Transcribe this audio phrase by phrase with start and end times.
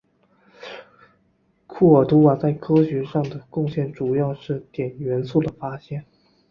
[1.67, 6.03] 库尔图瓦在科学上的贡献主要是碘元素的发现。